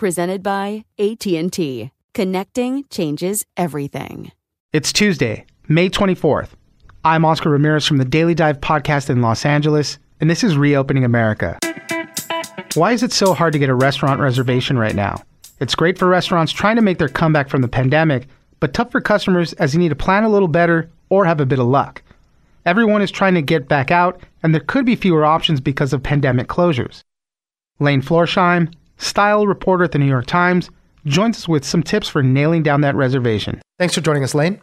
[0.00, 1.90] presented by AT&T.
[2.14, 4.32] Connecting changes everything.
[4.72, 6.52] It's Tuesday, May 24th.
[7.04, 11.04] I'm Oscar Ramirez from the Daily Dive podcast in Los Angeles, and this is Reopening
[11.04, 11.58] America.
[12.72, 15.22] Why is it so hard to get a restaurant reservation right now?
[15.60, 18.26] It's great for restaurants trying to make their comeback from the pandemic,
[18.58, 21.46] but tough for customers as you need to plan a little better or have a
[21.46, 22.00] bit of luck.
[22.64, 26.02] Everyone is trying to get back out, and there could be fewer options because of
[26.02, 27.02] pandemic closures.
[27.80, 30.70] Lane Florsheim, style reporter at the New York Times,
[31.06, 33.60] joins us with some tips for nailing down that reservation.
[33.78, 34.60] Thanks for joining us, Lane.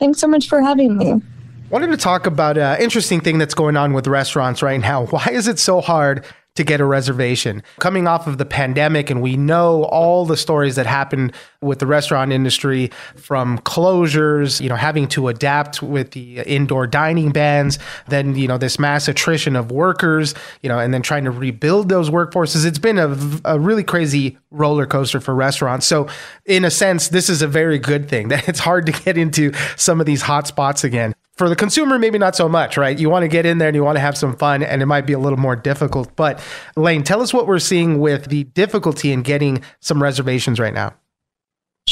[0.00, 1.22] Thanks so much for having me.
[1.70, 5.06] Wanted to talk about an interesting thing that's going on with restaurants right now.
[5.10, 7.62] Why is it so hard to get a reservation.
[7.78, 11.86] Coming off of the pandemic, and we know all the stories that happened with the
[11.86, 18.36] restaurant industry from closures, you know, having to adapt with the indoor dining bans, then,
[18.36, 22.10] you know, this mass attrition of workers, you know, and then trying to rebuild those
[22.10, 22.66] workforces.
[22.66, 25.86] It's been a, a really crazy roller coaster for restaurants.
[25.86, 26.08] So,
[26.44, 29.52] in a sense, this is a very good thing that it's hard to get into
[29.76, 32.96] some of these hot spots again for the consumer, maybe not so much, right?
[32.96, 34.86] You want to get in there and you want to have some fun, and it
[34.86, 36.14] might be a little more difficult.
[36.14, 36.40] But
[36.76, 40.94] Lane, tell us what we're seeing with the difficulty in getting some reservations right now.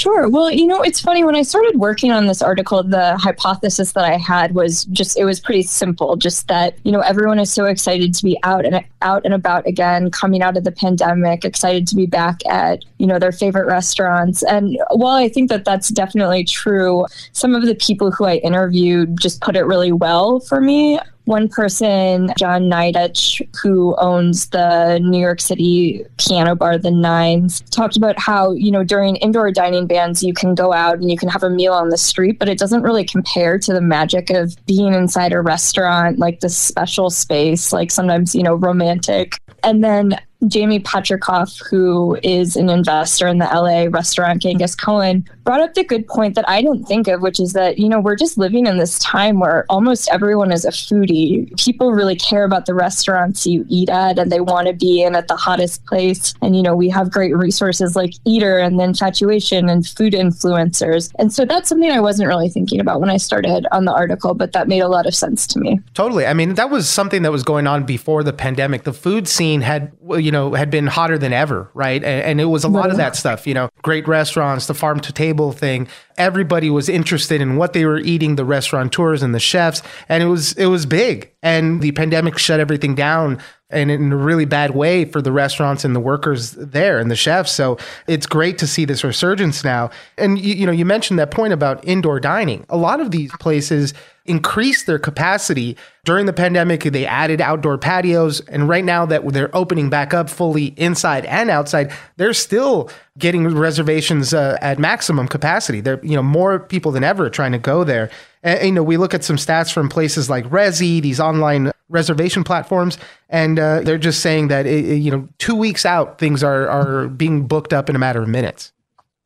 [0.00, 0.30] Sure.
[0.30, 4.02] Well, you know, it's funny when I started working on this article, the hypothesis that
[4.02, 7.66] I had was just it was pretty simple, just that, you know, everyone is so
[7.66, 11.86] excited to be out and out and about again, coming out of the pandemic, excited
[11.88, 14.42] to be back at, you know, their favorite restaurants.
[14.42, 19.20] And while I think that that's definitely true, some of the people who I interviewed
[19.20, 20.98] just put it really well for me
[21.30, 27.96] one person, Jon Neidich, who owns the New York City piano bar, The Nines, talked
[27.96, 31.28] about how, you know, during indoor dining bans, you can go out and you can
[31.28, 34.56] have a meal on the street, but it doesn't really compare to the magic of
[34.66, 39.38] being inside a restaurant, like this special space, like sometimes, you know, romantic.
[39.62, 40.18] And then
[40.48, 45.82] Jamie Patricof, who is an investor in the LA restaurant Genghis Cohen, brought up the
[45.82, 48.66] good point that I didn't think of, which is that, you know, we're just living
[48.66, 51.52] in this time where almost everyone is a foodie.
[51.58, 55.16] People really care about the restaurants you eat at and they want to be in
[55.16, 56.34] at the hottest place.
[56.40, 61.12] And, you know, we have great resources like Eater and the Infatuation and food influencers.
[61.18, 64.34] And so that's something I wasn't really thinking about when I started on the article,
[64.34, 65.80] but that made a lot of sense to me.
[65.94, 66.26] Totally.
[66.26, 68.84] I mean, that was something that was going on before the pandemic.
[68.84, 72.04] The food scene had, you know, had been hotter than ever, right?
[72.04, 75.00] And, and it was a lot of that stuff, you know, great restaurants, the farm
[75.00, 75.88] to table thing.
[76.18, 80.26] Everybody was interested in what they were eating, the restaurateurs and the chefs, and it
[80.26, 81.32] was it was big.
[81.42, 85.84] And the pandemic shut everything down and in a really bad way for the restaurants
[85.84, 87.52] and the workers there and the chefs.
[87.52, 89.90] So it's great to see this resurgence now.
[90.18, 92.66] And you, you know, you mentioned that point about indoor dining.
[92.68, 93.94] A lot of these places
[94.26, 96.82] increased their capacity during the pandemic.
[96.82, 101.50] They added outdoor patios, and right now that they're opening back up fully inside and
[101.50, 105.80] outside, they're still getting reservations uh, at maximum capacity.
[105.80, 108.10] There, you know, more people than ever trying to go there.
[108.42, 112.44] And, you know, we look at some stats from places like Resy, these online reservation
[112.44, 112.96] platforms,
[113.28, 117.08] and uh, they're just saying that it, you know, two weeks out, things are are
[117.08, 118.72] being booked up in a matter of minutes.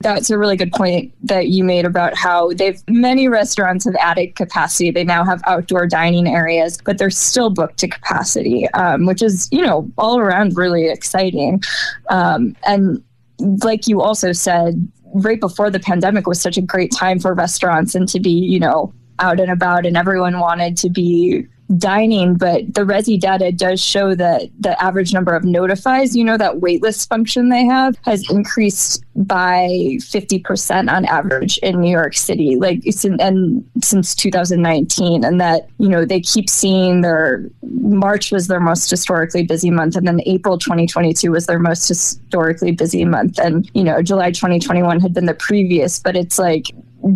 [0.01, 4.35] That's a really good point that you made about how they've many restaurants have added
[4.35, 4.91] capacity.
[4.91, 9.49] They now have outdoor dining areas, but they're still booked to capacity, um, which is
[9.53, 11.63] you know all around really exciting.
[12.11, 13.03] Um, and
[13.39, 17.95] like you also said, right before the pandemic was such a great time for restaurants
[17.95, 22.75] and to be you know out and about and everyone wanted to be dining, but
[22.75, 27.09] the Resy data does show that the average number of notifies, you know, that waitlist
[27.09, 29.69] function they have has increased by
[30.01, 35.25] 50% on average in New York City, like it's and since 2019.
[35.25, 39.97] And that, you know, they keep seeing their March was their most historically busy month.
[39.97, 43.39] And then April 2022 was their most historically busy month.
[43.39, 46.67] And, you know, July 2021 had been the previous, but it's like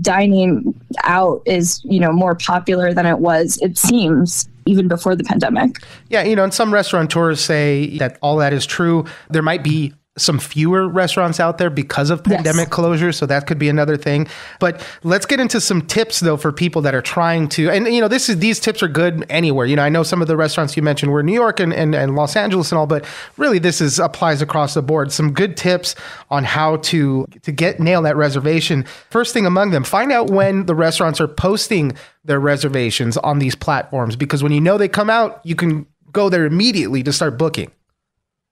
[0.01, 5.25] dining out is you know more popular than it was it seems even before the
[5.25, 5.79] pandemic.
[6.09, 9.05] Yeah you know and some restaurateurs say that all that is true.
[9.31, 12.69] There might be some fewer restaurants out there because of pandemic yes.
[12.69, 13.13] closure.
[13.13, 14.29] So that could be another thing.
[14.59, 18.01] But let's get into some tips though for people that are trying to, and you
[18.01, 19.67] know, this is, these tips are good anywhere.
[19.67, 21.95] You know, I know some of the restaurants you mentioned were New York and, and,
[21.95, 23.05] and Los Angeles and all, but
[23.37, 25.13] really this is applies across the board.
[25.13, 25.95] Some good tips
[26.31, 28.85] on how to, to get nail that reservation.
[29.11, 33.55] First thing among them, find out when the restaurants are posting their reservations on these
[33.55, 37.39] platforms, because when you know they come out, you can go there immediately to start
[37.39, 37.71] booking.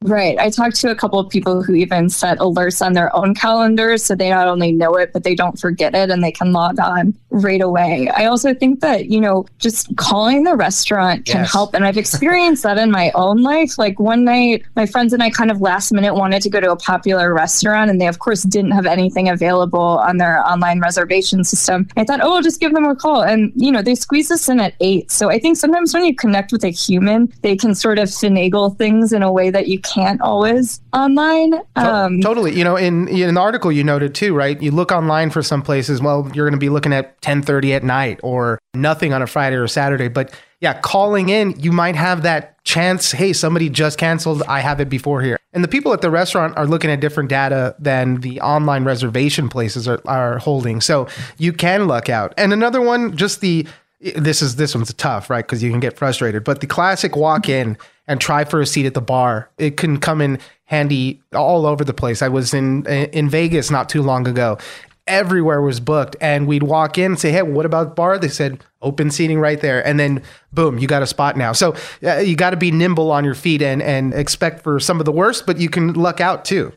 [0.02, 0.38] Right.
[0.38, 4.04] I talked to a couple of people who even set alerts on their own calendars
[4.04, 6.78] so they not only know it, but they don't forget it and they can log
[6.78, 8.08] on right away.
[8.14, 11.52] I also think that, you know, just calling the restaurant can yes.
[11.52, 11.74] help.
[11.74, 13.78] And I've experienced that in my own life.
[13.78, 16.72] Like one night, my friends and I kind of last minute wanted to go to
[16.72, 21.42] a popular restaurant and they, of course, didn't have anything available on their online reservation
[21.42, 21.88] system.
[21.96, 23.22] I thought, oh, I'll just give them a call.
[23.22, 25.10] And, you know, they squeezed us in at eight.
[25.10, 28.76] So I think sometimes when you connect with a human, they can sort of finagle
[28.76, 31.54] things in a way that you can't always online.
[31.76, 32.56] Um, totally.
[32.56, 34.60] You know, in, in the article you noted too, right?
[34.60, 37.84] You look online for some places, well, you're going to be looking at 10:30 at
[37.84, 42.22] night or nothing on a Friday or Saturday, but yeah, calling in, you might have
[42.22, 45.38] that chance, hey, somebody just canceled, I have it before here.
[45.52, 49.48] And the people at the restaurant are looking at different data than the online reservation
[49.48, 50.80] places are, are holding.
[50.80, 51.08] So
[51.38, 52.32] you can luck out.
[52.36, 53.66] And another one, just the
[54.00, 55.44] this is this one's tough, right?
[55.44, 56.44] Because you can get frustrated.
[56.44, 57.76] But the classic walk in
[58.06, 59.50] and try for a seat at the bar.
[59.58, 62.22] It can come in handy all over the place.
[62.22, 64.58] I was in in Vegas not too long ago.
[65.06, 68.28] Everywhere was booked, and we'd walk in and say, "Hey, what about the bar?" They
[68.28, 70.20] said, "Open seating right there," and then
[70.52, 71.52] boom, you got a spot now.
[71.52, 74.98] So uh, you got to be nimble on your feet and and expect for some
[74.98, 76.72] of the worst, but you can luck out too.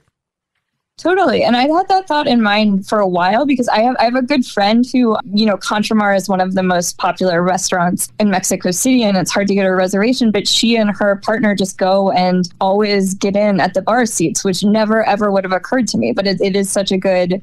[1.00, 1.44] Totally.
[1.44, 4.16] And I've had that thought in mind for a while because I have I have
[4.16, 8.30] a good friend who, you know, Contramar is one of the most popular restaurants in
[8.30, 11.78] Mexico City and it's hard to get a reservation, but she and her partner just
[11.78, 15.88] go and always get in at the bar seats, which never ever would have occurred
[15.88, 16.12] to me.
[16.12, 17.42] But it, it is such a good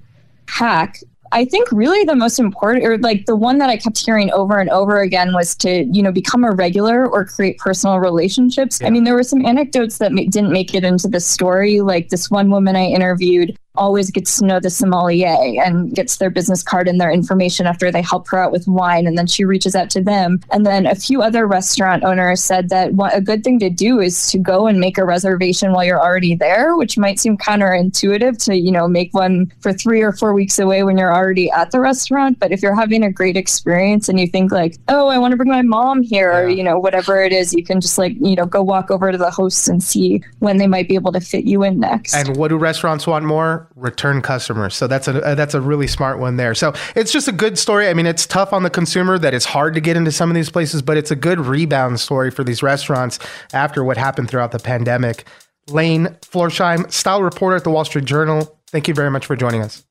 [0.49, 0.99] hack
[1.33, 4.59] I think really the most important, or like the one that I kept hearing over
[4.59, 8.81] and over again, was to you know become a regular or create personal relationships.
[8.81, 8.89] Yeah.
[8.89, 11.81] I mean, there were some anecdotes that didn't make it into the story.
[11.81, 16.31] Like this one woman I interviewed always gets to know the sommelier and gets their
[16.31, 19.07] business card and their information after they help her out with wine.
[19.07, 20.41] And then she reaches out to them.
[20.51, 24.01] And then a few other restaurant owners said that what, a good thing to do
[24.01, 28.43] is to go and make a reservation while you're already there, which might seem counterintuitive
[28.45, 31.71] to, you know, make one for three or four weeks away when you're already at
[31.71, 32.39] the restaurant.
[32.39, 35.37] But if you're having a great experience and you think like, oh, I want to
[35.37, 36.39] bring my mom here, yeah.
[36.39, 39.13] or, you know, whatever it is, you can just like, you know, go walk over
[39.13, 42.15] to the hosts and see when they might be able to fit you in next.
[42.15, 43.66] And what do restaurants want more?
[43.75, 44.75] Return customers.
[44.75, 46.55] So that's a uh, that's a really smart one there.
[46.55, 47.89] So it's just a good story.
[47.89, 50.35] I mean, it's tough on the consumer that it's hard to get into some of
[50.35, 53.19] these places, but it's a good rebound story for these restaurants
[53.53, 55.27] after what happened throughout the pandemic.
[55.69, 58.57] Lane Florsheim, style reporter at the Wall Street Journal.
[58.69, 59.85] Thank you very much for joining us.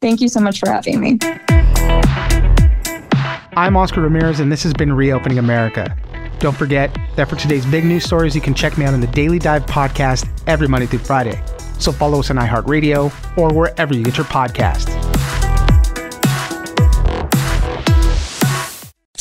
[0.00, 1.18] Thank you so much for having me.
[3.56, 5.96] I'm Oscar Ramirez, and this has been Reopening America.
[6.38, 9.08] Don't forget that for today's big news stories, you can check me out on the
[9.08, 11.42] Daily Dive podcast every Monday through Friday.
[11.78, 15.07] So follow us on iHeartRadio or wherever you get your podcasts.